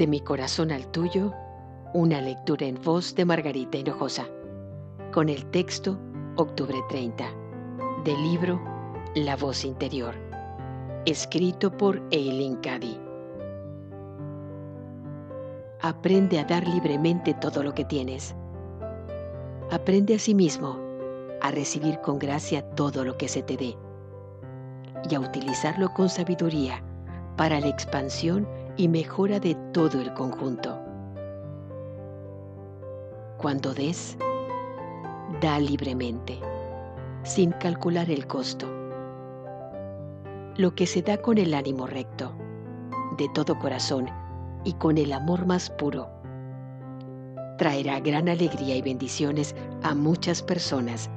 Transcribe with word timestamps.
De 0.00 0.06
mi 0.06 0.20
corazón 0.20 0.72
al 0.72 0.86
tuyo, 0.86 1.34
una 1.92 2.22
lectura 2.22 2.64
en 2.64 2.80
voz 2.82 3.14
de 3.14 3.26
Margarita 3.26 3.76
Hinojosa, 3.76 4.24
con 5.12 5.28
el 5.28 5.44
texto 5.50 5.98
Octubre 6.36 6.78
30, 6.88 7.26
del 8.02 8.22
libro 8.22 8.58
La 9.14 9.36
voz 9.36 9.62
interior, 9.62 10.14
escrito 11.04 11.76
por 11.76 12.02
Eileen 12.12 12.56
Cady. 12.62 12.98
Aprende 15.82 16.38
a 16.38 16.44
dar 16.44 16.66
libremente 16.66 17.34
todo 17.34 17.62
lo 17.62 17.74
que 17.74 17.84
tienes. 17.84 18.34
Aprende 19.70 20.14
a 20.14 20.18
sí 20.18 20.34
mismo 20.34 20.78
a 21.42 21.50
recibir 21.50 22.00
con 22.00 22.18
gracia 22.18 22.62
todo 22.70 23.04
lo 23.04 23.18
que 23.18 23.28
se 23.28 23.42
te 23.42 23.58
dé 23.58 23.76
y 25.10 25.14
a 25.14 25.20
utilizarlo 25.20 25.92
con 25.92 26.08
sabiduría 26.08 26.82
para 27.36 27.60
la 27.60 27.68
expansión 27.68 28.48
y 28.80 28.88
mejora 28.88 29.38
de 29.38 29.54
todo 29.74 30.00
el 30.00 30.14
conjunto. 30.14 30.80
Cuando 33.36 33.74
des, 33.74 34.16
da 35.42 35.58
libremente, 35.58 36.38
sin 37.22 37.52
calcular 37.52 38.10
el 38.10 38.26
costo. 38.26 38.66
Lo 40.56 40.74
que 40.74 40.86
se 40.86 41.02
da 41.02 41.18
con 41.18 41.36
el 41.36 41.52
ánimo 41.52 41.86
recto, 41.86 42.32
de 43.18 43.28
todo 43.34 43.58
corazón 43.58 44.08
y 44.64 44.72
con 44.72 44.96
el 44.96 45.12
amor 45.12 45.44
más 45.44 45.68
puro, 45.68 46.08
traerá 47.58 48.00
gran 48.00 48.30
alegría 48.30 48.76
y 48.76 48.80
bendiciones 48.80 49.54
a 49.82 49.94
muchas 49.94 50.42
personas, 50.42 51.10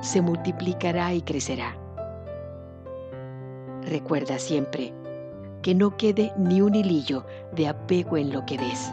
se 0.00 0.22
multiplicará 0.22 1.12
y 1.12 1.20
crecerá. 1.20 1.76
Recuerda 3.82 4.38
siempre 4.38 4.94
que 5.62 5.74
no 5.74 5.96
quede 5.96 6.32
ni 6.36 6.60
un 6.60 6.74
hilillo 6.74 7.24
de 7.52 7.68
apego 7.68 8.16
en 8.16 8.32
lo 8.32 8.44
que 8.46 8.58
des. 8.58 8.92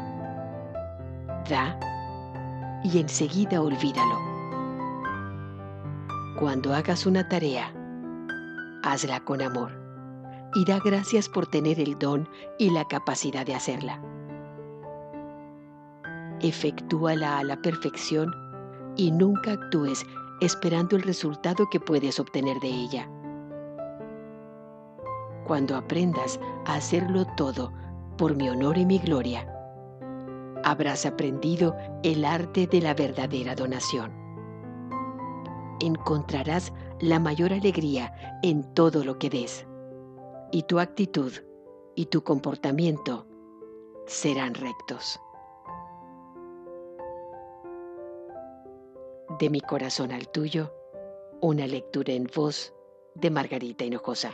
Da 1.49 1.77
y 2.83 2.99
enseguida 2.99 3.61
olvídalo. 3.61 4.19
Cuando 6.39 6.73
hagas 6.73 7.05
una 7.05 7.27
tarea, 7.27 7.71
hazla 8.83 9.19
con 9.21 9.41
amor 9.41 9.71
y 10.55 10.66
da 10.66 10.80
gracias 10.83 11.30
por 11.30 11.47
tener 11.47 11.80
el 11.80 11.97
don 11.97 12.27
y 12.58 12.69
la 12.69 12.86
capacidad 12.86 13.45
de 13.45 13.55
hacerla. 13.55 14.02
Efectúala 16.41 17.39
a 17.39 17.43
la 17.43 17.61
perfección 17.61 18.31
y 18.97 19.11
nunca 19.11 19.53
actúes 19.53 20.05
esperando 20.41 20.95
el 20.95 21.03
resultado 21.03 21.67
que 21.69 21.80
puedes 21.80 22.19
obtener 22.19 22.59
de 22.59 22.67
ella 22.67 23.09
cuando 25.45 25.75
aprendas 25.75 26.39
a 26.65 26.75
hacerlo 26.75 27.25
todo 27.38 27.71
por 28.17 28.35
mi 28.35 28.49
honor 28.49 28.77
y 28.77 28.85
mi 28.85 28.99
gloria, 28.99 29.47
habrás 30.63 31.05
aprendido 31.05 31.75
el 32.03 32.25
arte 32.25 32.67
de 32.67 32.81
la 32.81 32.93
verdadera 32.93 33.55
donación. 33.55 34.11
Encontrarás 35.79 36.73
la 36.99 37.19
mayor 37.19 37.53
alegría 37.53 38.39
en 38.41 38.63
todo 38.73 39.03
lo 39.03 39.19
que 39.19 39.29
des, 39.29 39.67
y 40.52 40.63
tu 40.63 40.79
actitud 40.79 41.31
y 41.95 42.07
tu 42.07 42.23
comportamiento 42.23 43.27
serán 44.07 44.53
rectos. 44.55 45.19
De 49.39 49.49
mi 49.49 49.59
corazón 49.61 50.11
al 50.11 50.30
tuyo, 50.30 50.73
una 51.41 51.67
lectura 51.67 52.13
en 52.13 52.30
voz 52.33 52.73
de 53.15 53.30
Margarita 53.30 53.83
Hinojosa. 53.83 54.33